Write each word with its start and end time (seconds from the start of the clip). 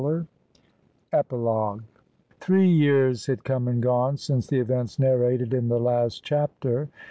EPILOGUE 1.13 1.83
Three 2.39 2.67
years 2.67 3.27
had 3.27 3.43
come 3.43 3.67
and 3.67 3.83
gone 3.83 4.17
since 4.17 4.47
the 4.47 4.59
events 4.59 4.97
narrated 4.97 5.53
in 5.53 5.67
the 5.67 5.79
last 5.79 6.23
chapter. 6.23 6.89